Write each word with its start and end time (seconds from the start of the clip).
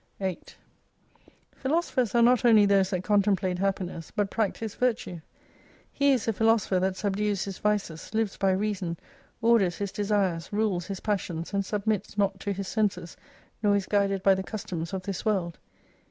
8 0.19 0.55
Philosophers 1.55 2.15
are 2.15 2.23
not 2.23 2.43
only 2.43 2.65
those 2.65 2.89
that 2.89 3.03
contemplate 3.03 3.59
happiness, 3.59 4.09
but 4.09 4.31
practise 4.31 4.73
virtue. 4.73 5.21
He 5.93 6.11
is 6.11 6.27
a 6.27 6.33
Philosopher 6.33 6.79
that 6.79 6.95
subdues 6.97 7.43
his 7.45 7.59
vices, 7.59 8.11
lives 8.11 8.35
by 8.35 8.53
reason, 8.53 8.97
orders 9.43 9.77
his 9.77 9.91
desires, 9.91 10.51
rules 10.51 10.87
his 10.87 11.01
passions, 11.01 11.53
and 11.53 11.63
submits 11.63 12.17
not 12.17 12.39
to 12.39 12.51
his 12.51 12.67
senses, 12.67 13.15
nor 13.61 13.75
is 13.75 13.85
guided 13.85 14.23
by 14.23 14.33
the 14.33 14.41
customs 14.41 14.91
of 14.91 15.03
this 15.03 15.23
world. 15.23 15.59